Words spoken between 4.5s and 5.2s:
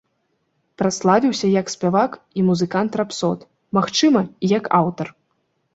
як аўтар.